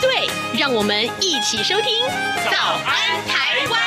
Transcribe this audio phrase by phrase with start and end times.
[0.00, 1.92] 对，让我们一起收听
[2.50, 3.80] 《早安台湾》。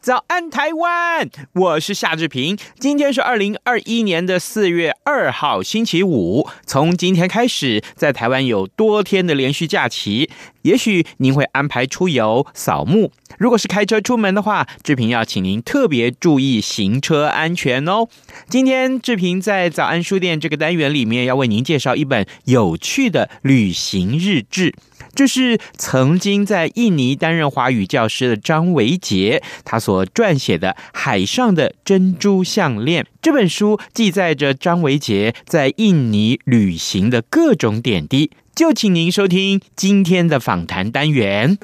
[0.00, 1.28] 早安，台湾！
[1.52, 2.58] 我是夏志平。
[2.78, 6.48] 今天是二零二一年的四月二号，星期五。
[6.66, 10.30] 从今天开始，在台湾有多天的连续假期，
[10.62, 13.12] 也许您会安排出游、扫墓。
[13.38, 18.08] 如果是开车出门的话，志平要请您特别注意行车安全哦。
[18.48, 24.74] 今天志平在早安书店这个单元里面，要为您介绍一本有趣的旅行日志。
[25.14, 38.30] 这是曾经在印尼担任华语教师的张维杰，他所撰写的《海上的珍珠项链》这本书，记载着张维杰在印尼旅行的各种点滴。
[38.54, 41.58] 就请您收听今天的访谈单元。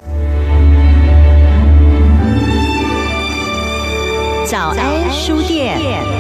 [4.49, 6.16] 早安书店。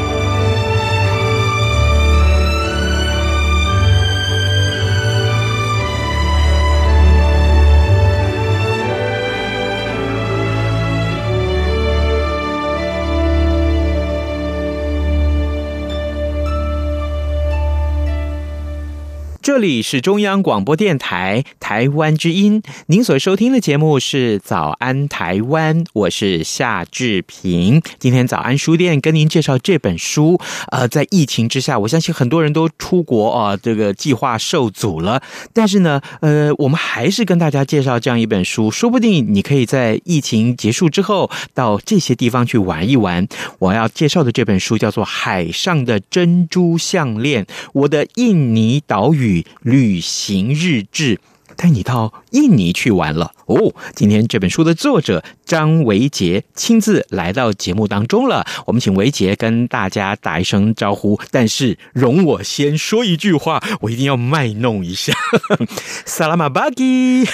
[19.47, 27.80] 这里是中央广播电台台湾之音，您所收听的节目是《早安台湾》，我是夏志平。
[28.00, 30.41] 今天早安书店跟您介绍这本书。
[30.72, 35.22] 呃，在疫情之下，我相信很多人都出国啊、这个计划受阻了。
[35.53, 43.25] 但是呢，呃，我们还是跟大家介绍这样一本书，说不定你可以在疫情结束之后到这些地方去玩一玩。
[43.60, 49.35] 我要介绍的这本书叫做《海上的珍珠项链》，我的印尼岛屿。
[49.62, 51.20] 旅行日志，
[51.56, 53.74] 带你到印尼去玩了哦！
[53.94, 61.19] 今天这本书的作者张维杰亲自来到节目当中了，我们请维杰跟大家打一声招呼。
[61.31, 65.15] 但是容我先说一句话，我一定要卖弄一下。
[66.05, 67.25] 萨拉玛巴基，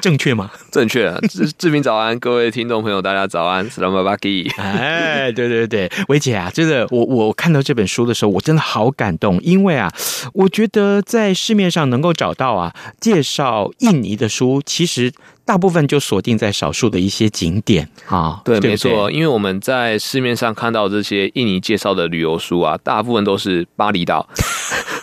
[0.00, 0.50] 正确吗？
[0.70, 1.12] 正确！
[1.30, 3.68] 志志明早安，各位听众朋友，大家早安。
[3.70, 9.90] 萨拉玛巴基，哎，对对对，维杰啊，真的，我我看到这本书的时候，我真的好感动，因为啊，
[10.34, 12.74] 我觉得在市面上能够找到啊。
[13.00, 15.12] 介绍印尼的书，其实
[15.46, 18.42] 大部分就锁定在少数的一些景点啊。
[18.44, 24.28] 对，对，没错，因为我们在市面上看到这些印尼介绍的旅游书啊，大部分都是巴厘岛。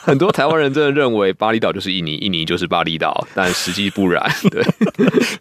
[0.03, 4.21] 很多台湾人真的认为巴厘岛就是印尼，印尼就是巴厘岛，但实际不然。
[4.51, 4.61] 对，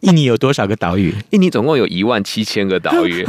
[0.03, 1.13] 印尼有多少个岛屿？
[1.31, 3.27] 印尼总共有一万七千个岛屿，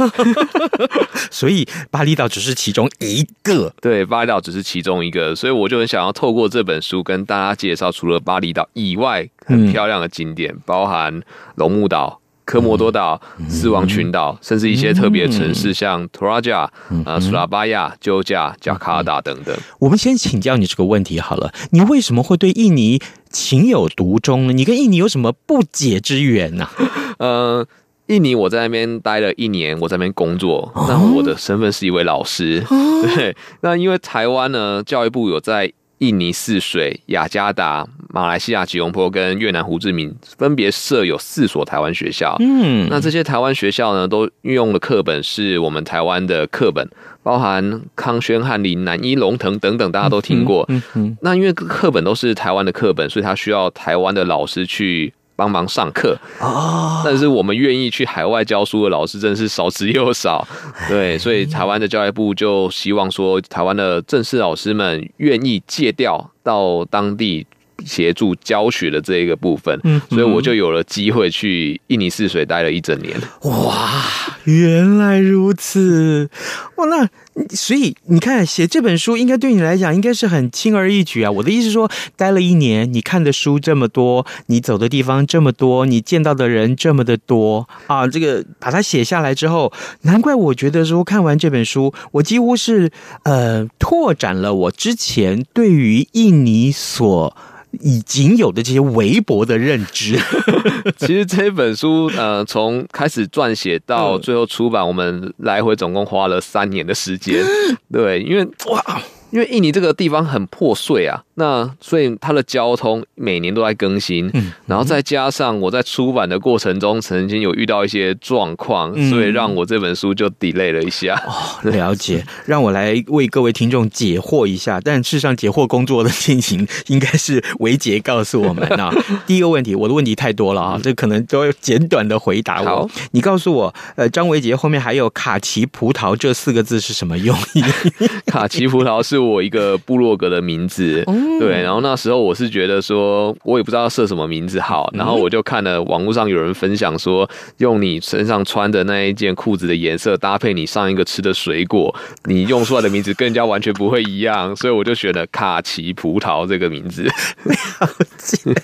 [1.32, 3.74] 所以巴厘岛只是其中一个。
[3.82, 11.22] 对，巴厘岛只是其中一个，所以我就很想要透过这本书跟大家介绍，除了巴厘岛以外很漂亮的景点，嗯、包含
[11.54, 12.20] 龙目岛。
[12.46, 13.18] 科摩多岛、
[13.48, 16.70] 斯旺群岛，甚至一些特别城市，像托拉加、
[17.06, 19.56] 啊、苏拉巴亚、鸠加、加卡达等等。
[19.78, 23.00] 我们先请教你这个问题好了，你为什么会对印尼
[23.30, 24.52] 情有独钟呢？
[24.52, 26.68] 你跟印尼有什么不解之缘呢？
[27.18, 27.66] 呃，
[28.08, 32.62] 印尼我在那边待了一年，我在那边工作，那我的身份是一位老师。
[33.16, 35.72] 对，那因为台湾呢，教育部有在。
[36.04, 42.36] 印尼泗水、雅加达、马来西亚吉隆坡跟越南胡志明分别设有四所台湾学校。
[42.40, 46.88] 嗯，那这些台湾学校呢，都运用的课本是我们台湾的课本，
[47.22, 50.64] 包含康轩、翰林、南一、龙腾等等，大家都听过。
[50.68, 51.16] 嗯嗯。
[51.22, 55.12] 那因为课本都是台湾的课本，所以它需要台湾的老师去。
[55.36, 57.02] 帮忙上课啊！
[57.04, 60.46] 但是我们愿意去海外教书的老师真的是少之又少，
[60.88, 67.46] 对，所以台湾的教育部就希望说，台湾的正式老师们愿意借调到当地
[67.84, 73.16] 协助教学的这一个部分，嗯，所以我就有了机会去印尼泗水待了一整年。
[73.42, 74.04] 哇，
[74.44, 76.28] 原来如此！
[76.76, 77.08] 哇，那。
[77.50, 81.32] 所以你看，写这本书应该对你来讲应该是很轻而易举啊！
[81.32, 88.06] 我的意思是说，待了一年，你看的书这么多，你走的地方这么多，你见到的人这么的多啊！
[88.06, 89.72] 这个把它写下来之后，
[90.02, 92.92] 难怪我觉得说看完这本书，我几乎是
[93.24, 97.36] 呃拓展了我之前对于印尼所。
[97.80, 100.18] 已仅有的这些微薄的认知，
[100.98, 107.44] 其实这本书 呃，从开始撰写到最后出版，我们来回总共花了三年的时间。
[107.92, 109.02] 对，因为哇，
[109.34, 121.20] 因为印尼这个地方很破碎啊，那所以它的交通每年都在更新，嗯，然后再加上我在出版的过程中曾经有遇到一些状况，嗯，所以让我这本书就 delay 了一下。
[121.26, 124.80] 哦，了解，让我来为各位听众解惑一下。
[124.80, 128.94] 但事实上，解惑工作的进行应该是维杰告诉我们啊。
[129.26, 132.66] 第一个问题，我的问题太多了啊，这可能都要简短的回答我。
[132.66, 137.64] 好，你告诉我，呃，张维杰后面还有卡其葡萄这四个字是什么用意？
[138.30, 141.62] 卡其葡萄是我一个部落格的名字，嗯，对。
[141.62, 147.28] 然后那时候我是觉得说，我也不知道设什么名字好，然后我就看了网络上有人分享说，
[147.58, 151.94] 用你身上穿的那一件裤子的颜色搭配你上一个吃的水果，
[152.24, 157.02] 你用出来的名字跟人家完全不会一样，所以我就选了卡其葡萄这个名字。
[157.02, 157.88] 了
[158.18, 158.54] 解，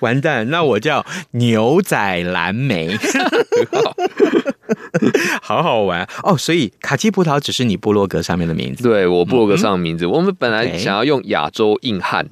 [0.00, 2.96] 完蛋，那我叫牛仔蓝莓。
[5.42, 6.36] 好好玩哦！
[6.36, 10.04] 所以卡基葡萄只是你部落格上面的名字，对，我部落格上的名字。
[10.04, 12.26] 嗯、我们本来想要用亚洲硬汉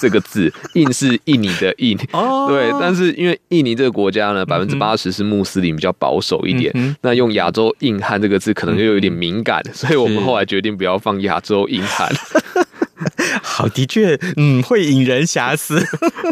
[0.00, 2.70] 这个字，印是印尼的印，哦， 对。
[2.80, 12.10] 但是因为印尼这个国家呢，百分之八十是穆斯林，比较保守一点，嗯、那用亚洲硬汉这个字可能就有点敏感，所以我们后来决定不要放亚洲硬汉。
[13.52, 15.86] 好，的确，嗯，会引人遐思。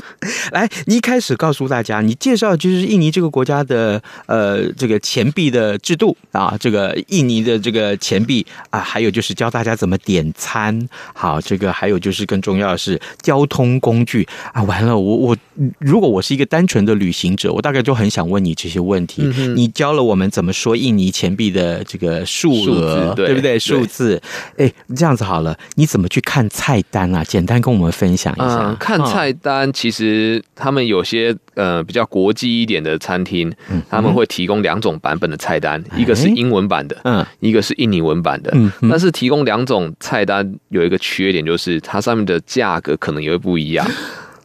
[0.53, 10.89] 来，你一开始告诉大家，你介绍就是印尼这个国家的呃这个钱币的制度啊，这个印尼的这个钱币啊，还有就是教大家怎么点餐。
[11.13, 14.63] 好，这个还有就是更重要的是交通工具啊。
[14.63, 15.37] 完了，我我
[15.79, 19.23] 如果我是一个单纯的旅行者，我大概就很想问你这些问题。
[19.37, 23.59] 嗯、你教了我们怎么说印尼钱币的这个数额，对，对不对？
[23.59, 24.21] 数字，
[24.57, 27.25] 哎，这样子好了，你怎么去看菜单啊？
[27.25, 28.69] 简单跟我们分享一下。
[28.69, 38.51] 嗯、看菜单，其实他们有些呃比较国际一点的餐厅，嗯、他们会提供两种版本的菜单，嗯、一个是英文版的，嗯，一个是印尼文版的。
[38.55, 43.87] 嗯，但是提供两种菜单有一个缺点，就是它上面的价格可能也会不一样。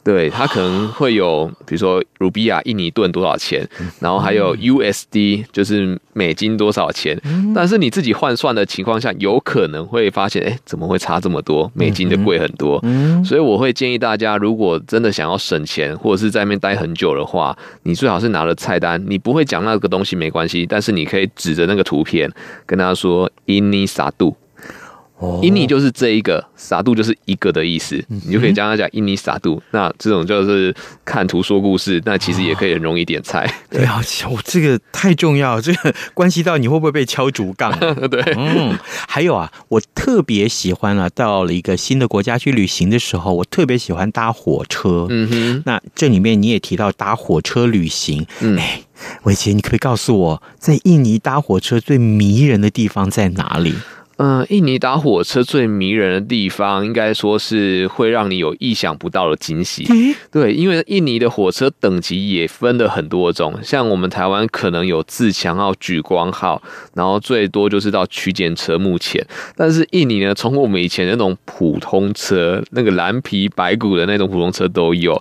[0.06, 3.68] 对，它可能会有，比如说卢比亚印尼盾多少钱，
[4.00, 7.20] 然后还有 USD 就是美金多少钱，
[7.56, 11.72] 但是你自己换算的情况下，有可能会发现，哎，怎么会差这么多？
[11.74, 12.80] 美金就贵很多。
[13.26, 22.32] 所以我会建议大家，如果真的想要省钱，或者是在那边待很久的话，你最好是拿了菜单，你不会讲那个东西没关系，但是你可以指着那个图片
[22.68, 24.36] 跟他说 “ini satu”。
[25.42, 29.62] 印尼就是这一个，撒度就是一个的意思，你就可以将他讲印尼撒度。
[29.72, 30.76] 那这种就是
[31.06, 33.50] 看图说故事，那其实也可以很容易点菜。
[33.72, 37.72] 对啊，我这个太重要，这个关系到你会不会被敲竹杠。
[38.10, 38.78] 对，嗯，
[39.08, 45.08] 还有啊，我特别喜欢啊，到了一个新的国家去旅行的时候，我特别喜欢搭火车。
[45.10, 48.82] 嗯哼，那这里面你也提到搭火车旅行，嗯，哎，
[49.24, 53.74] 维杰，你可不可以告诉我，在印尼搭火车最迷人的地方在哪里？
[54.18, 59.86] 嗯，印尼搭火车最迷人的地方，应该说是会让你有意想不到的惊喜。
[60.32, 66.62] 对，因为印尼的火车等级也分了很多种，像我们台湾可能有自强号、莒光号，
[66.94, 68.76] 然后最多就是到区间车。
[68.86, 69.26] 目前，
[69.56, 75.20] 但是印尼呢，从我们以前那种普通车，那个蓝皮白骨的那种普通车都有，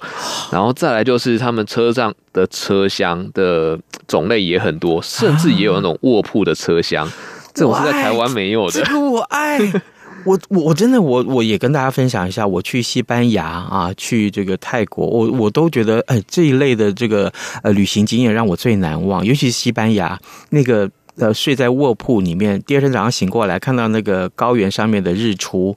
[0.53, 7.11] 然后再来就是他们车上的车厢的种类也很多，甚至也有那种卧铺的车厢。
[7.55, 8.83] 这我是在台湾没有的。
[8.83, 9.59] 这个我爱，
[10.27, 17.33] 我我我真的我我也跟大家分享一下，我去西班牙啊，去这个泰国，我我都觉得哎，这一类的这个
[17.63, 20.19] 呃旅行经验让我最难忘，尤其是西班牙
[20.51, 25.77] 那个呃睡在卧铺里面，第二天早上醒过来看到那个高原上面的日出。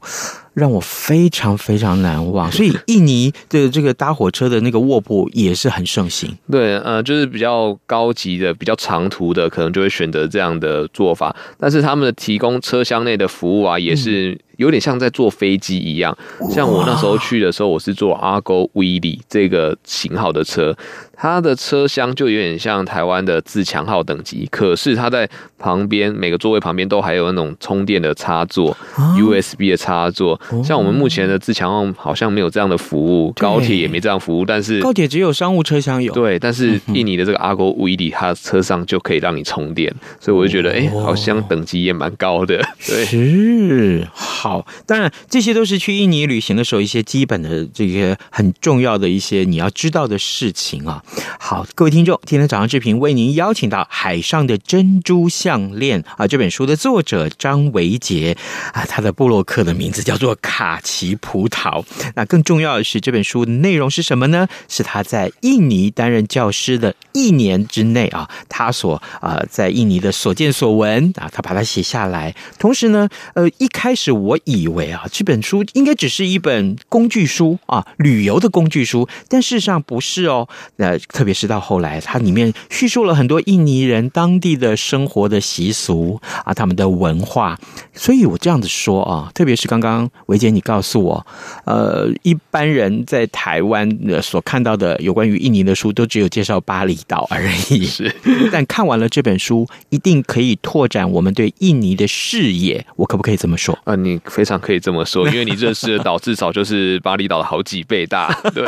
[0.58, 6.36] 让我非常非常难忘，所以印尼的这个搭火车的那个卧铺也是很盛行。
[6.50, 11.36] 对，呃，就是比较高级的、比较长途的，可能就会选择这样的做法。
[11.60, 16.18] 但是他们的提供车厢内的服务啊，也是有点像在坐飞机一样。
[16.50, 20.76] 像我那时候去的时候，我是坐 Argo Wheelie 这个型号的车，
[21.20, 28.78] 它的车厢就有点像台湾的自强号等级，可是它在旁边每个座位旁边都还有那种充电的插座
[29.18, 30.40] ，USB 的插座。
[30.64, 36.14] 像我们目前的自强号好像没有这样的服务，高铁也没这样服务，但是高铁只有商务车厢有。
[36.14, 42.58] 对，但是印尼的这个 Argo Wheelie 它车上就可以让你充电，所以我就觉得，哎、欸，好像等级也蛮高的。
[42.86, 44.68] 对，是好。
[44.86, 51.04] 当然，这些都是去印尼旅行的时候一些基本的这些很重要的一些你要知道的事情啊。
[51.40, 58.36] 好，各位听众，今天早上志平为您邀请到《海上的珍珠项链》啊，这本书的作者张维杰
[58.74, 61.84] 啊，他的部落客的名字叫做卡奇葡萄。
[62.16, 64.48] 那更重要的是，这本书的内容是什么呢？
[64.68, 72.36] 是他在印尼担任教师的一年之内啊，他所啊在印尼的所见所闻啊，他把它写下来。
[72.60, 80.50] 同时呢，呃，一开始我以为啊，这本书应该只是一本工具书啊，旅游的工具书，但事实上不是哦。
[80.76, 87.60] 那特别是到后来，它里面叙述了很多印尼人当地的生活的习俗啊，他们的文化。
[87.98, 91.28] 所以我这样子说啊，特别是刚刚维姐你告诉我，
[91.66, 93.90] 呃，一般人在台湾
[94.22, 97.86] 所看到的有关于印尼的书，都只有介绍巴厘岛而已。
[97.86, 98.14] 是，
[98.52, 102.86] 但看完了这本书，一定可以拓展我们对印尼的视野。
[102.96, 103.78] 我可不可以这么说？
[103.84, 108.32] 啊，你非常可以这么说， 因为你认识的岛至少就是巴厘岛的好几倍大。
[108.54, 108.66] 对，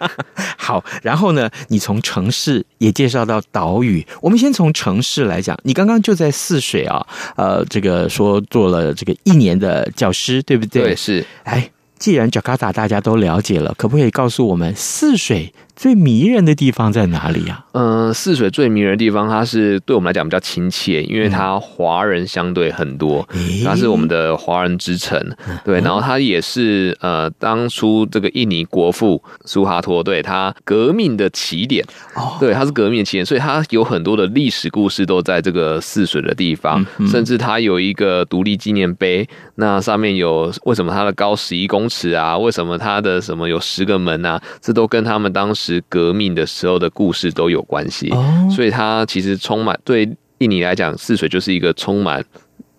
[0.58, 5.56] 好，然后呢，你从城市也介绍到岛屿，我们先从城市来讲。
[5.62, 7.04] 你刚刚就在泗水啊，
[7.36, 10.82] 呃，这个说做了这个一年的教师，对不对？
[10.82, 11.24] 对，是。
[11.44, 17.66] 哎，既然贾卡达大家都了解了，可不可以告诉我们泗水最迷人的地方在哪里啊？
[17.72, 23.28] 嗯，泗水最迷人的地方，它是对我们来讲比较亲切，因为它华人相对很多，
[23.62, 25.20] 它是我们的华人之城。
[25.66, 31.84] 对，然后它也是呃，当初这个印尼国父苏哈托对他革命的起点。
[32.14, 42.38] 哦对，它是革命的起点，所以它有很多的历史故事都在这个泗水的地方，甚至它有一个独立纪念碑，那上面有为什么它的高十一公尺啊？
[42.38, 44.40] 为什么它的什么有十个门啊？
[44.62, 45.65] 这都跟他们当时。
[45.88, 48.10] 革命的时候的故事都有关系，
[48.54, 50.08] 所以它其实充满对
[50.38, 52.24] 印尼来讲，泗水就是一个充满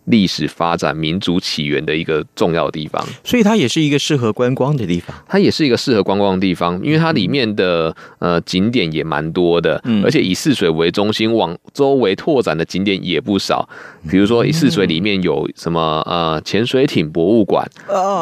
[0.08, 5.16] 历史发展、民族起源的一个重要地方，所以它也是一个适合观光的地方。
[5.28, 13.68] 它也是一个适合观光的地方，因为它里面的呃景点也蛮多的，而且以泗水为中心，往周围拓展的景点也不少。
[14.10, 17.68] 比如说，以泗水里面有什么呃潜水艇博物馆，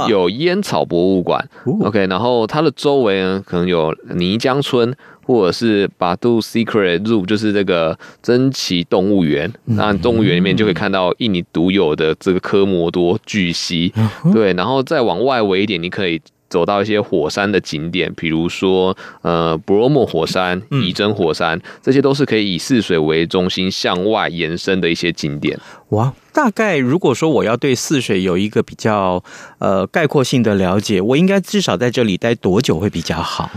[0.10, 1.48] 有烟草博物馆
[1.82, 4.96] ，OK，然后它的周围呢可能有泥浆村。
[5.25, 9.51] 或者是 Batu Secret Zoo，就是这个珍奇动物园。
[9.65, 13.91] 那动物园里面就可以看到印尼独有的这个科摩多巨蜥。
[14.32, 16.22] 对，然后再往外围一点，你可以
[16.55, 25.59] 走到一些火山的景点，比如说呃 Bromo 火山、仪征火山，这些都是可以以泗水为中心向外延伸的一些景点。
[25.89, 29.21] 哇，大概如果说我要对泗水有一个比较
[29.59, 33.51] 呃概括性的了解，我应该至少在这里待多久会比较好？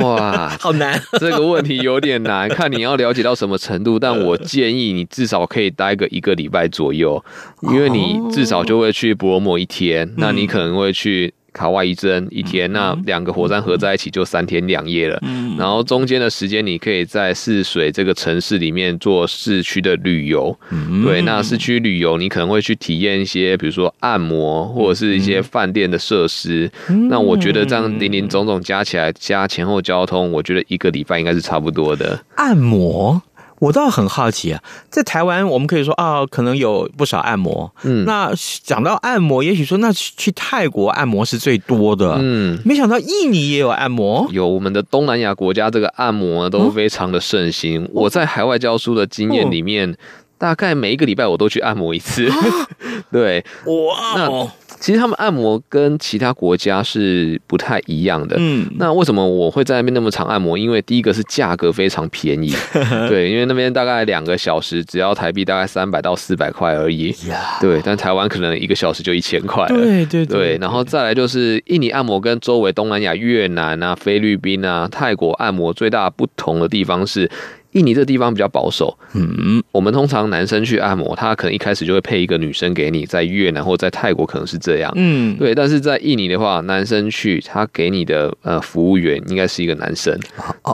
[0.00, 3.98] 哇， 好难，这个问题有点难，看你要了解到什么程度。
[4.02, 7.24] 但我建议你至少可以待个一个礼拜左右，
[7.60, 11.32] 因为你至少就会去博摩一天，那你可能会去。
[11.52, 15.18] 卡哇伊镇一天，那两个火山合在一起就三天两夜了。
[15.22, 20.58] 嗯，然后中间的时间，你可以在泗水这个城市里面做市区的旅游。
[20.70, 26.70] 嗯，对，那市区旅游你可能会去体验一些，比如说按摩或者是一些饭店的设施。
[26.88, 32.18] 嗯，那我觉得这样林林总总加起来，加前后交通，我觉得一个礼拜应该是差不多的。
[32.36, 33.20] 按摩。
[33.62, 37.72] 我倒很好奇啊，在台湾我们可以说啊，可能有不少按摩。
[37.84, 38.32] 嗯，那
[38.64, 42.16] 讲到按摩，也许说那去泰国按摩是最多的。
[42.20, 44.26] 嗯，没想到印尼也有按摩。
[44.32, 47.88] 有我们的东南亚国家，这个按摩都非常的盛行。
[47.92, 49.96] 我在海外教书的经验里面，
[50.36, 52.28] 大概每一个礼拜我都去按摩一次。
[53.12, 54.52] 对，哇，那。
[54.82, 58.34] 其实他们按摩跟其他国家是不太一样的。
[58.40, 60.58] 嗯，那为什么我会在那边那么常按摩？
[60.58, 62.52] 因为第一个是价格非常便宜，
[63.08, 67.14] 对，因为那边大概两个小时只要台币大概三百到四百块而已。
[67.60, 69.76] 对，但台湾可能一个小时就一千块了。
[69.76, 70.58] 对对对。
[70.60, 77.30] 然后再来就是印尼按摩跟周围东南亚、越南啊、菲律宾啊、泰国按摩最大不同的地方是。
[77.72, 85.54] 印尼这地方比较保守，嗯，我们通常男生去按摩，他可能一开始就会配一个女生给你，在越南或在泰国可能是这样，嗯，对。
[85.54, 90.18] 但是在印尼的话，男生去，他给你的呃服务员应该是一个男生，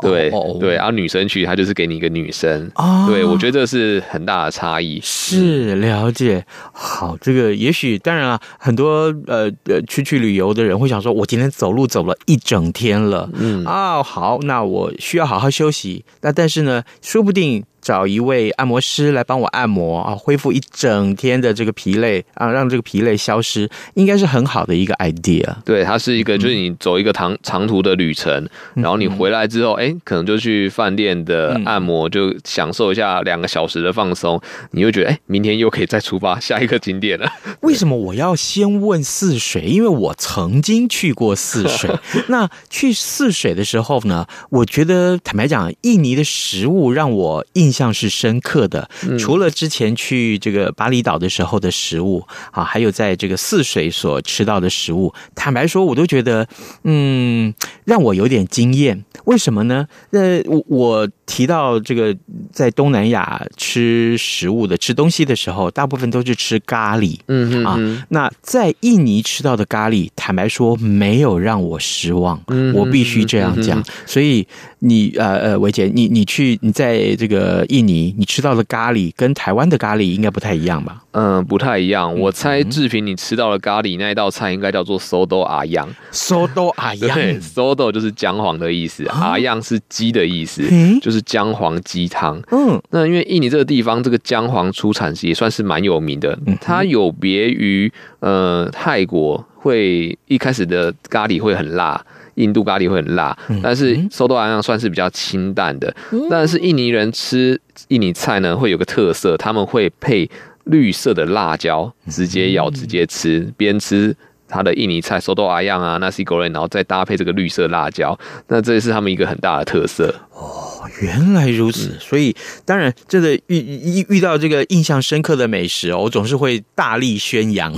[0.03, 2.69] 对对，而女生去，他就是给你一个女生，
[3.07, 5.01] 对，我觉得这是很大的差异。
[5.03, 13.65] 是了解，好，这个也许当然了，很多呃呃去去旅游的人会想说，我今天走路走了一整天了，嗯。
[13.65, 16.83] 啊，好，那我需要好好休息，那但是呢。
[17.01, 25.43] 说不定找一位按摩师来帮我按摩啊，恢复一整天的这个疲累啊，让这个疲累消失，应该是很好的一个 idea。
[25.65, 34.39] 对，它是一个，就是你走一个长长途的旅程，然后你回来之后，哎，可能就去饭店的按摩，就享受一下两个小时的放松，
[34.73, 37.33] 你会觉得，哎，明天又可以再出发下一个景点了。
[37.63, 39.63] 为什么我要先问泗水？
[39.63, 41.89] 因为我曾经去过泗水。
[42.29, 48.89] 那去泗水的时候呢，我觉得坦白讲，印尼的食物让我印象是深刻的。
[49.19, 56.49] 除了之前去这个巴厘岛的时候的食物啊，还有在这个泗水所吃到的食物，坦白说，我都觉得
[56.85, 57.55] 嗯，
[57.85, 59.05] 让我有点惊艳。
[59.25, 59.87] 为什么呢？
[60.11, 62.17] 那，我我提到这个
[62.51, 67.19] 在东南亚吃食物的吃东西的时候，大部分都是吃咖喱。
[67.27, 72.41] 嗯嗯啊，那在印尼吃到的咖喱，坦白说没有让我失望。
[72.49, 73.85] 嗯，我必须这样讲。
[74.07, 74.47] 所以
[74.79, 81.05] 你呃呃，维姐，你你去你在这个印尼，你吃到的咖喱跟台湾的咖喱应该不太一样吧？
[81.13, 82.19] 嗯，不太一样。
[82.19, 85.89] 我猜志平你吃到的咖喱那一道菜应该叫做 soto ayam。
[86.11, 89.05] soto ayam， 对，soto 就是姜黄的意思。
[89.09, 90.63] 阿样是鸡的意思，
[91.03, 92.41] 就是姜黄鸡汤。
[92.51, 96.39] 嗯，那因为印尼这个地方，这个姜黄出产也算是蛮有名的。
[96.61, 105.95] 它有别于呃泰国，会一开始的咖喱会很辣，印度咖喱会很辣，但是 soto ayam 算是比较清淡的。
[106.31, 110.29] 但是印尼人吃印尼菜呢，会有个特色，他们会配
[110.65, 114.15] 绿色的辣椒，直接咬直接吃，边吃。
[114.51, 120.15] 他的印尼菜 soto ayam 啊，nasi goreng，然后再搭配这个绿色辣椒，那这也是他们一个很大的特色。
[120.33, 120.68] 哦，
[121.01, 127.75] 原来如此，嗯、所以当然，这个遇遇遇到这个印象深刻的美食哦，我总是会大力宣扬。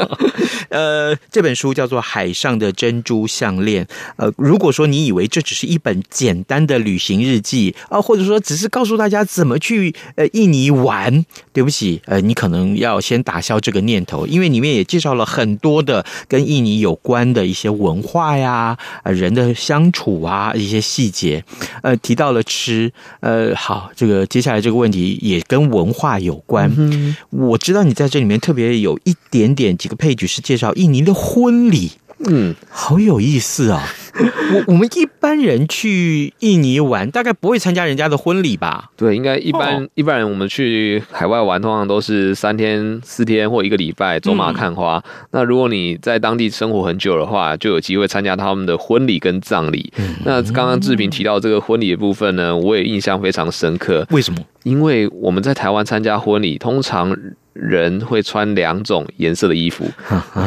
[0.70, 3.84] 呃，这本书叫做《海上的珍珠项链》。
[4.16, 21.42] 呃，如果说你以为这只是一本简单的旅行日记啊、呃，或者说只是告诉大家怎么去呃印尼玩，对不起，呃，你可能要先打消这个念头，因为里面也介绍了很多的跟印尼有关的一些文化呀、呃，人的相处啊一些细节。
[21.82, 26.68] 呃，提到了吃，呃，好，这个接下来这个问题也跟文化有关。
[26.76, 31.92] 嗯、我知道你在这里面特别有一点点几个配角是介绍印尼的婚礼，
[32.28, 33.82] 嗯，好有意思啊、
[34.14, 34.26] 哦。
[34.52, 38.90] 我我们一般人去印尼玩，大概不会参加人家的婚礼吧？
[38.96, 44.96] 对，应该一般、哦、一般人我们去海外玩，通常都是三天、四天或一个礼拜走马看花。
[44.96, 49.90] 嗯、那如果你在当地生活很久的话，就有机会参加他们的婚礼跟葬礼。
[49.96, 54.06] 嗯、那刚刚志平提到这个婚礼的部分呢，我也印象非常深刻。
[54.10, 54.40] 为什么？
[54.64, 57.16] 因为我们在台湾参加婚礼，通常
[57.60, 59.84] 人会穿两种颜色的衣服，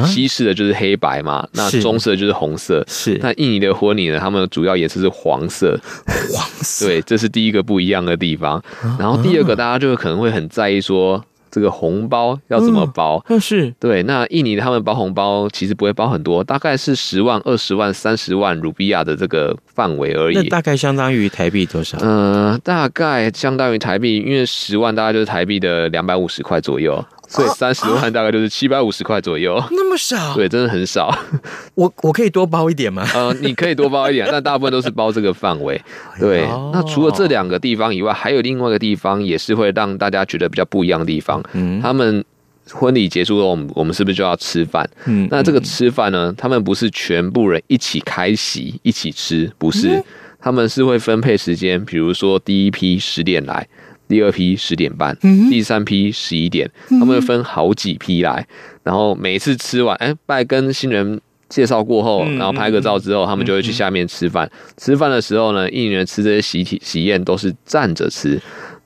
[0.06, 2.84] 西式的就是黑白嘛，那中式的就是红色。
[2.88, 5.80] 是，那印尼的婚礼呢，他们的主要颜色是黄色。
[6.34, 8.62] 黄色，对，这是第一个不一样的地方。
[8.98, 11.24] 然后第二个，大家就可能会很在意说。
[11.54, 13.24] 这个红包要怎么包？
[13.28, 14.02] 嗯，是对。
[14.04, 20.36] 那印尼他们包红包其实不会包很多，大概是十万、二十万、三十万卢比亚的这个范围而已。
[20.36, 22.00] 那大概相当于台币多少？
[22.02, 27.06] 嗯，大概相当于台币，因为十万大概就是台币的两百五十块左右。
[27.34, 30.34] 所以三十万大概就是七百五十块左右，那么少？
[30.38, 31.12] 对，真的很少。
[31.74, 33.04] 我我可以多包一点吗？
[33.16, 35.82] 呃，你可以多包一点， 但大部分都是包这个范围。
[36.20, 41.44] 对，那除了这两个地方以外，还有另外一个地方也是会让大家觉得比较不一样的地方。
[41.54, 42.24] 嗯，他们
[42.72, 44.88] 婚礼结束后，我们我们是不是就要吃饭？
[45.06, 50.04] 嗯，那这个吃饭呢，他们不是全部人一起开席一起吃，不是，
[50.40, 53.68] 他们是会分配时间，比如说第一批十点来。
[54.08, 55.18] 第二批十点半，
[55.50, 58.46] 第三批十一点，他们会分好几批来，
[58.84, 64.50] 然后每次吃完，哎，拜跟新人介绍过后，然后拍个照之后，他们就会去下面吃饭。
[64.78, 68.40] 吃饭的时候呢，印尼人吃这些喜体喜宴都是站着吃，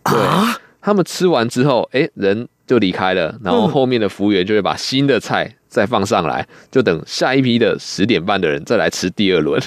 [0.03, 0.15] 对，
[0.81, 9.61] 他们吃完之后，哎，人就离开了，然后后面的服务员就会把新的菜再放上来，就等下一批的十点半的人再来吃第二轮。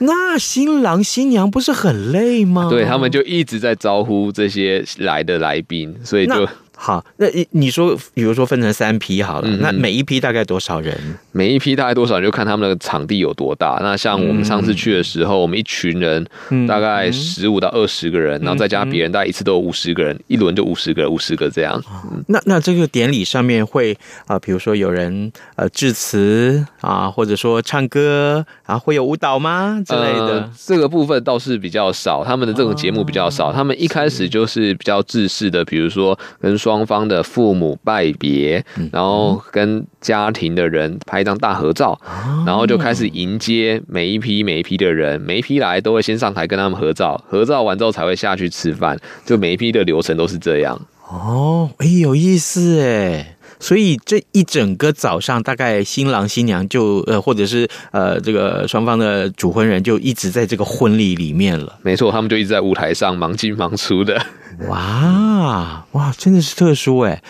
[0.00, 2.68] 那新郎新娘不是很累吗？
[2.68, 6.48] 对，他们就一直在招呼这些来的来宾，所以就。
[6.76, 10.92] 好，那你你说，比如说分成三批好了，嗯、那每一批大概多少人？
[11.34, 13.80] 每一批大概多少人，就看他们的场地有多大。
[13.82, 16.24] 那像我们上次去的时候，嗯、我们一群人
[16.68, 21.82] 大概十五到二十个人，嗯、然后再加别人，大概一次都有五十个人，嗯、一轮就五十个，五十个这样。
[22.12, 30.52] 嗯、那那这个典礼上面会啊，比如说有人呃致辞啊，或者说唱歌啊，会有舞蹈吗之类的、呃？
[30.66, 33.48] 这个部分倒是比较少，他们的这种节目比较少。
[33.48, 41.98] 哦、他们一开始就是比较制式的，比如说跟双双方的父母拜别，然后跟家庭的人拍一张大合照，
[42.46, 50.78] 然后就开始迎接每一批每一批的人，每一批来都会先上台跟他们合照，合照完之后才会下去吃饭，就每一批的流程都是这样。
[51.08, 53.33] 哦，哎，有意思哎。
[53.64, 61.78] 所以这一整个早上，大概新郎新娘就呃，或者是呃，这个双方的主婚人就一直在这个婚礼里面了。
[61.80, 64.22] 没错，他们就一直在舞台上忙进忙出的。
[64.68, 67.20] 哇哇，真的是特殊哎！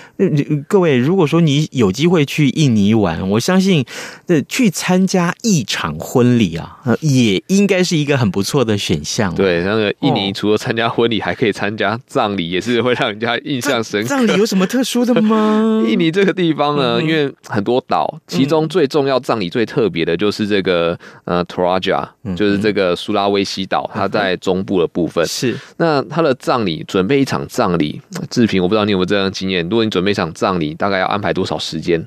[0.69, 3.83] 各位，如果说你有机会去印尼玩，我相信，
[4.27, 9.35] 呃，去参加一场婚礼啊，也应该是一个很不错的选项。
[9.35, 14.09] 对，那个印尼除了参加婚礼，还可以参加葬礼，也是会让人家印象深刻。
[14.09, 15.83] 葬礼有什么特殊的吗？
[15.89, 22.07] 印尼这个地方呢，因为很多岛，其中最重要葬礼最特别的就是这个呃，Toraja，
[22.37, 25.27] 就是这个苏拉威西岛，它在中部的部分。
[25.27, 27.15] 是，那它的葬礼准备。
[27.15, 29.63] 一场葬礼，志平，我不知道你有没有这样的经验。
[29.69, 32.05] 如果你准备一场葬礼，大概要安排多少时间？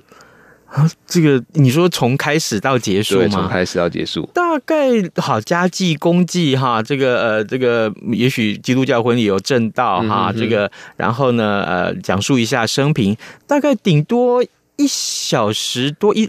[0.69, 3.27] 啊， 这个你说从开始到结束吗？
[3.29, 13.15] 从开始到结束，大概好家祭、公祭哈，这个呃，这个也许基督教婚礼有正道哈，这个然后呢呃，讲述一下生平，
[13.47, 14.43] 大概顶多
[14.75, 16.27] 一小时多一，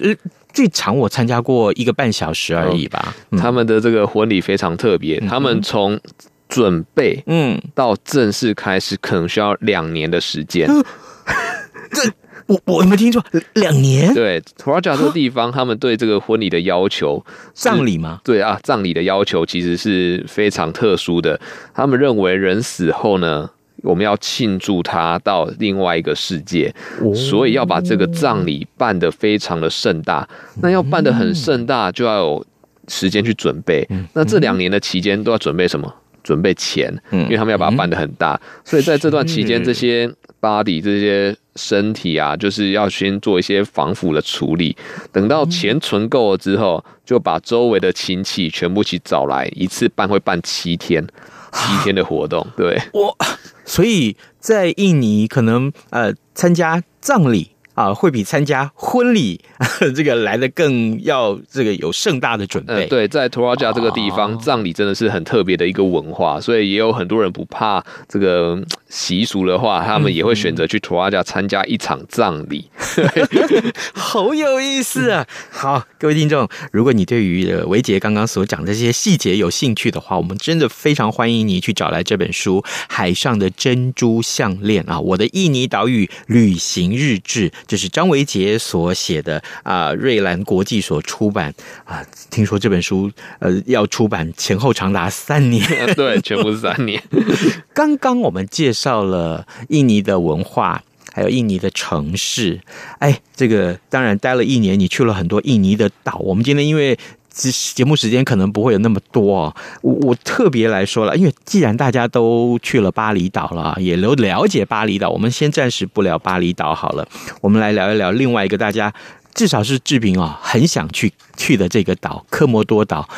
[0.52, 3.14] 最长我参加过一个半小时而已吧。
[3.30, 6.00] 嗯、他们的这个婚礼非常特别，嗯、他们从
[6.48, 10.66] 准备，嗯，到正式开始可能需要两年的时间。
[11.92, 12.10] 这
[12.48, 13.22] 我我有没有听错？
[13.54, 14.12] 两年？
[14.14, 18.20] 对，Toraja 这个地方，他们对这个婚礼的要求， 葬礼吗？
[18.24, 21.38] 对啊，葬礼的要求其实是非常特殊的。
[21.74, 23.48] 他们认为人死后呢，
[23.82, 26.74] 我们要庆祝他到另外一个世界，
[27.14, 30.26] 所以要把这个葬礼办得非常的盛大。
[30.62, 32.46] 那要办得很盛大，就要有
[32.88, 33.86] 时间去准备。
[34.14, 35.94] 那这两年的期间都要准备什么？
[36.24, 44.76] 准备钱，因为他们要把它办得很大，嗯、所以在这段期间，这些 body 这些身体啊，就是要先做一些防腐的处理。
[45.12, 51.06] 等到钱存够了之后，就把周围的亲戚全部一起找来，一次办会办七天，
[51.52, 52.46] 七天的活动。
[52.56, 53.16] 对，我
[53.64, 57.50] 所以在印尼可能呃参加葬礼。
[57.78, 59.40] 啊，会比参加婚礼
[59.94, 62.86] 这个来的更要这个有盛大的准备。
[62.86, 72.68] 嗯、对，在 Toraja 这个地方，哦、葬礼真的是很特别的一个文化，所以也有很多人不怕这个习俗的话，他们也会选择去 Toraja 参加一场葬礼。
[72.96, 75.24] 嗯、 好有意思啊！
[75.48, 87.52] 好，各位听众，如果你对于维杰刚刚所讲的这些细节有兴趣的话，我们真的非常欢迎你去找来这本书《海上的珍珠项链》啊，我的印尼岛屿旅行日志。
[87.68, 91.54] 这是张维杰所写的啊，瑞兰国际所出版
[91.84, 92.04] 啊。
[92.30, 97.00] 听说这本书呃要出版前后长达三年， 对，全部三年。
[97.72, 102.60] 刚刚我们介绍了印尼的文化，还有印尼的城市。
[102.98, 106.16] 哎，这个当然待了一年，你去了很多印尼的岛。
[106.24, 106.98] 我们今天因为。
[107.30, 117.06] 节目时间可能不会有那么多，我我特别来说了，因为既然大家都去了巴厘岛了，也了了解巴厘岛，我们先暂时不聊巴厘岛好了，
[117.40, 118.92] 我们来聊一聊另外一个大家
[119.34, 123.08] 至少是志平啊很想去去的这个岛——科摩多岛，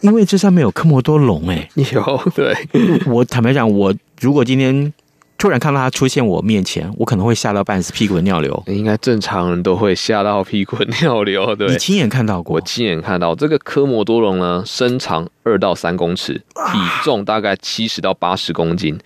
[0.00, 2.56] 因为这上面有科摩多龙哎，有对，
[3.06, 4.92] 我坦白讲，我如果今天。
[5.38, 8.60] 突然看到他出现我面前，我可能会吓到半死，屁滚尿流。
[8.66, 11.54] 应该正常人都会吓到屁滚尿流。
[11.54, 12.56] 对，你亲眼看到过？
[12.56, 18.98] 我亲眼看到这个科摩多龙呢，身长二到三公尺，体重大概七十到八十公斤。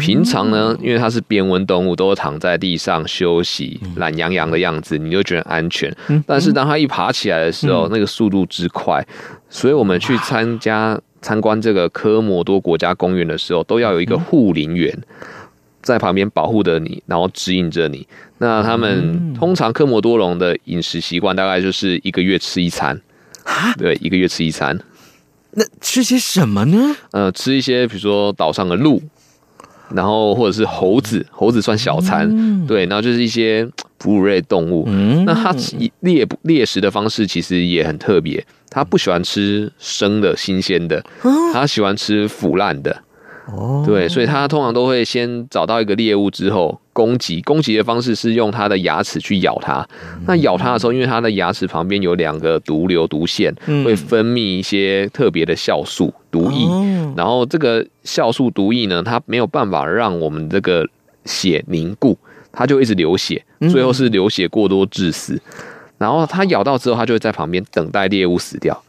[0.00, 5.94] 平常呢，因为它是边温动物，都躺在地上休息，懒洋洋的样子，你就觉得安全。
[6.26, 9.00] 但是当它一爬起来的时候，那个速度之快，
[9.48, 14.92] 所以我们去参加参观这个科摩多国家公园的时候，都要有一个护林员。
[15.88, 18.06] 在旁边保护着你，然后指引着你。
[18.36, 23.00] 那他们通常科摩多龙的饮食习惯大概就是一个月吃一餐
[23.44, 24.78] 啊，对，一个月吃一餐。
[25.52, 26.94] 那吃些什么呢？
[27.12, 29.02] 呃，吃一些比如说岛上的鹿，
[29.94, 34.84] 然后或者是猴子，猴子算小餐，嗯、对，然后就是一些 哺乳类动物。
[34.88, 35.54] 嗯，那它
[36.00, 41.02] 猎猎食的方式其实也很特别，它不喜欢吃生的新鲜的，
[41.52, 43.02] 它喜欢吃腐烂的。
[43.50, 49.86] 哦，对，所以它通常都会先找到一个猎物之后攻击，攻击的方式是用它的牙齿去咬它。
[50.26, 56.68] 那咬它的时候，因为它的牙齿旁边有两个毒瘤毒腺，会分泌一些特别的酵素毒液。
[57.16, 60.86] 然后这个酵素毒液呢，它没有办法让我们这个
[61.24, 62.18] 血凝固，
[62.52, 65.40] 它就一直流血，最后是流血过多致死。
[65.96, 68.82] 然后它咬到之后，它就会在旁边等待猎物死掉。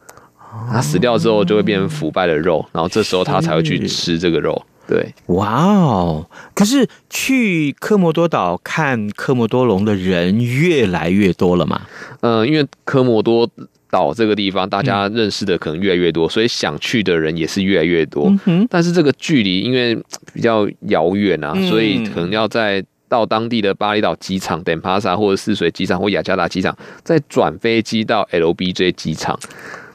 [0.72, 4.62] 它死掉之后就会变成腐败的肉，然后这时候它才会去吃这个肉。
[4.88, 6.26] 对，哇哦！
[6.56, 11.82] 可是去科摩多岛看科摩多龙的人越来越多了嘛？
[12.22, 13.48] 嗯、呃，因为科摩多
[13.92, 18.34] 岛这个地方大家认识的可能越来越多，所以想去的人也是越来越多。
[18.46, 19.96] 嗯、但是这个距离因为
[20.34, 29.40] 比较遥远啊，所以可能要在到当地的巴厘岛机场、等帕萨或者泗水机场或雅加达机场，再转飞机到 LBJ 机场。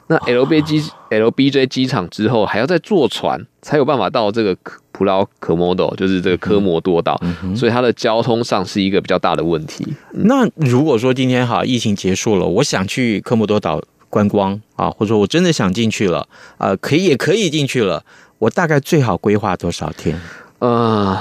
[0.07, 4.55] 那 LBJ LBJ 机场之后，还要再坐船，才有办法到这个
[4.91, 7.19] 普劳科摩多，就是这个科摩多岛，
[7.55, 9.83] 所以它的交通上是一个比较大的问题。
[10.13, 16.27] 嗯、那如果说今天哈疫情结束了，我想去科摩多岛观光啊，或者说我真的想进去了，
[16.59, 18.03] 呃，可以也可以进去了，
[18.37, 20.21] 我大概最好规划多少天？
[20.59, 21.17] 呃，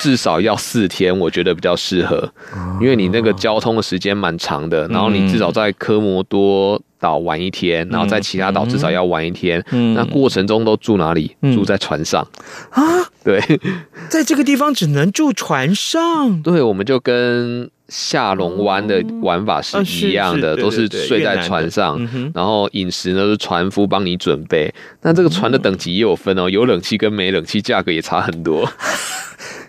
[0.00, 2.30] 至少要四天，我觉得比较适合，
[2.78, 6.78] 因为你那个交通的时间蛮长的，然后你至少在科摩多。
[6.98, 9.64] 岛玩一天，然后在其他岛至少要玩一天。
[9.70, 11.36] 嗯，那过程中都住哪里？
[11.42, 12.26] 嗯、住在船上
[12.70, 12.82] 啊？
[13.24, 13.40] 对，
[14.08, 16.40] 在这个地方只能住船上。
[16.42, 21.98] 对，我们就跟下龙湾的玩法是一样的，都是睡在船上，
[22.34, 24.72] 然后饮食呢是船夫帮你准备。
[25.02, 28.66] 那这个船的等级也有分哦，有冷气跟没冷气，价格也差很多。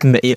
[0.02, 0.34] 没有，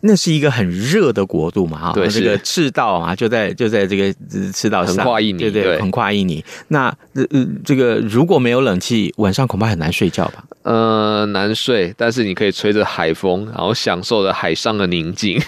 [0.00, 4.12] 那是一个很热的国度嘛，哈，对，这个赤道啊，就在就在这个
[4.52, 5.06] 赤道上，
[5.38, 6.44] 对对，横跨印尼。
[6.68, 10.44] 那呃呃，这个如果没有冷气，晚上恐怕很难睡觉吧？
[10.62, 15.40] 呃，难睡，但是你可以吹着海风，然后享受着海上的宁静。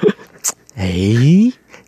[0.76, 0.86] 哎，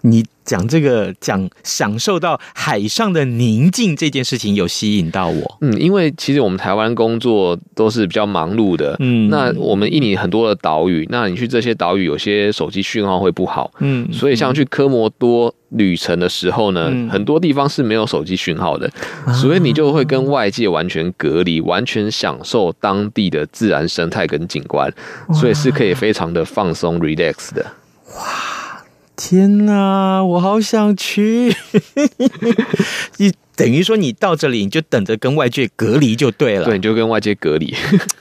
[0.03, 0.25] 你。
[0.49, 18.91] 讲这个讲享受到海上的宁静这件事情有吸引到我，嗯，因为其实我们台湾工作都是比较忙碌的，嗯，那我们印尼很多的岛屿，那你去这些岛屿，有些手机讯号会不好，嗯，所以像去科摩多旅程的时候呢，嗯、很多地方是没有手机讯号的，
[19.27, 24.91] 嗯、所以你就会跟外界完全隔离，完全享受当地的自然生态跟景观，
[25.35, 27.67] 所以是可以非常的放松 relax 的，
[28.17, 28.48] 哇。
[29.21, 31.53] 天哪，我好想去！
[33.19, 36.65] 你等于说你到这里，你就等着跟外界隔离就对了。
[36.65, 37.75] 对，你就跟外界隔离，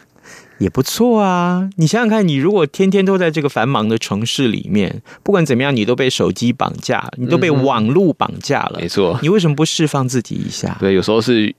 [0.58, 1.70] 也不错啊。
[1.76, 8.80] 你想想看，你如果天天都在这个繁忙的城市里面，不管怎么样，你都被手机绑架，你都被网络绑架了。
[8.80, 10.76] 嗯、没错，你为什么不释放自己一下？
[10.80, 11.54] 对，有时候是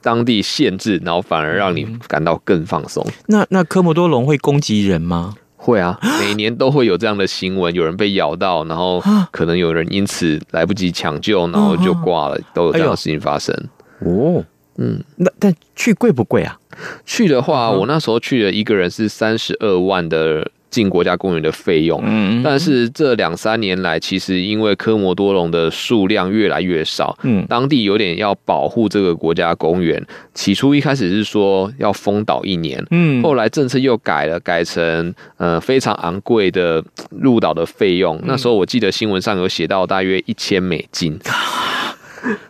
[0.00, 3.04] 当地限制，然后反而让你感到更放松。
[3.06, 5.34] 嗯、那那科莫多龙会攻击人吗？
[5.62, 13.54] 会啊，每年都会有这样的新闻，有人被咬到，然后 可能有人因此来不及抢救，然后就挂了，都有这样的事情发生。
[14.00, 14.44] 哦，
[14.76, 16.58] 嗯，那但去贵不贵啊？
[17.06, 20.50] 去的话，我那时候去了一个人是三十二万的。
[20.72, 30.02] 进国家公园的费用，嗯，但是这两三年来，其实因为科摩多龙的数量越来越少，嗯，当地有点要保护这个国家公园。
[30.32, 38.18] 起初一开始是说要封岛一年，嗯，后来政策又改了，改成呃非常昂贵的入岛的费用。
[38.24, 41.18] 那时候我记得新闻上有写到大约一千美金。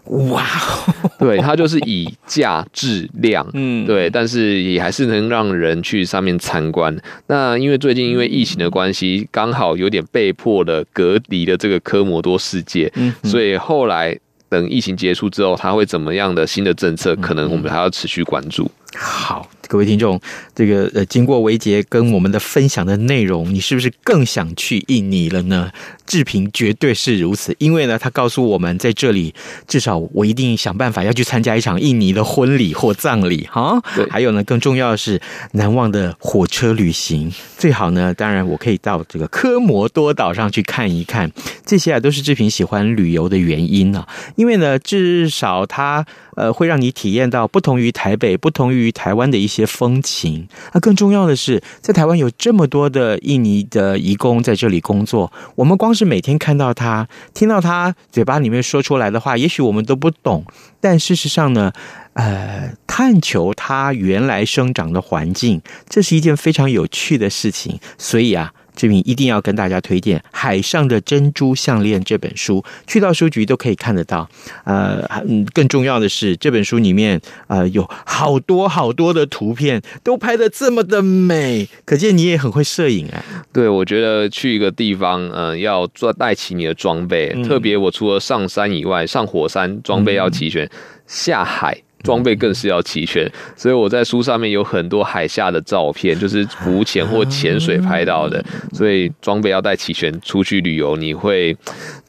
[0.05, 0.45] 哇，
[1.19, 6.97] 对，它就是以价质量，嗯，对，但是也还是能让人去上面参观。
[7.27, 18.71] 那因为最近因为疫情的关系，刚好有点被迫的隔离的这个科摩多世界，嗯，所以后来等疫情结束之后，它会怎么样的新的政策，可能我们还要持续关注。
[18.97, 19.49] 好。
[19.73, 20.21] 各位听众，
[20.55, 25.73] 这个呃，经过维杰跟我们的分享的内容，你是不是更想去印尼了呢？
[26.05, 29.33] 志平绝对是如此，因为呢，他告诉我们，在这里
[29.67, 33.83] 至少我一定想办法要去参加一场印尼的婚礼或葬礼哈。
[33.97, 35.19] 对还有呢，更重要的是
[35.53, 41.33] 难忘的火车旅行，最好呢，当然我可以到这个科摩多岛上去看一看，
[41.65, 44.07] 这些啊都是志平喜欢旅游的原因啊。
[44.37, 46.05] 因为呢，至少它
[46.37, 49.62] 呃会让你体验到不同于台北、不同于台湾的一些。
[49.67, 60.45] 风情，那更重要的是，在台湾有这么多的印尼的移工在这里工作，我们光是每天看到他，听到他嘴巴里面说出来的话，也许我们都不懂，
[60.81, 61.73] 但事实上呢，
[62.15, 68.53] 呃，探求他原来生长的环境，这是一件非常有趣的事情，所以啊。
[68.75, 74.29] 志明一定要跟大家推荐《海上的珍珠项链》这本书，去到书局都可以看得到。
[74.65, 83.25] 呃，嗯，更重要的是这本书里面呃有好多好多的图片，都拍的这么的美，可见你也很会摄影啊。
[83.53, 90.71] 对，我觉得去一个地方，呃，要做带齐你的装备，嗯、特别我除了上山以外，上火山装备要齐全，嗯、
[91.07, 91.77] 下海。
[92.03, 98.45] 装备更是要齐全，所以我在书上面有很多海下的照片，就是浮潜或潜水拍到的。
[98.73, 101.57] 所以装备要带齐全，出去旅游你会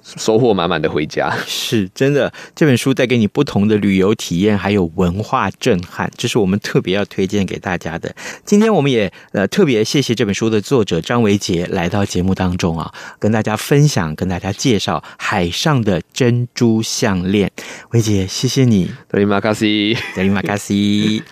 [0.04, 1.34] 收获满满的回家。
[1.48, 8.14] 是真的，这本书带给你不同的旅游体验，还有文化震撼，这是我们特别要推荐给大家的。
[8.46, 17.52] 今天我们也呃特别谢谢这本书的作者张维杰来到节目当中啊，跟大家分享，跟大家介绍海上的珍珠项链。
[17.92, 21.24] 维杰，谢谢你，德里马卡西，德里马卡西。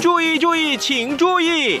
[0.00, 1.80] 注意注意，请注意！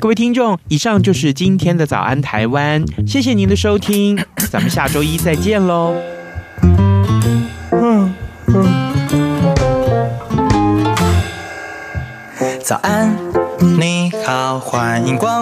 [0.00, 4.16] 各位听众，以上就是今天的早安台湾，谢谢您的收听，
[4.48, 5.92] 咱们下周一再见喽。
[7.72, 8.14] 嗯
[8.46, 8.64] 嗯。
[12.62, 13.12] 早安，
[13.80, 15.36] 你好，欢迎光。